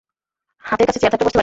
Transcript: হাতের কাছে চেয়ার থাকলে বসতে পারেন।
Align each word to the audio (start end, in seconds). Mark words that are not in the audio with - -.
হাতের 0.63 0.85
কাছে 0.87 0.99
চেয়ার 0.99 1.11
থাকলে 1.13 1.25
বসতে 1.25 1.29
পারেন। 1.29 1.39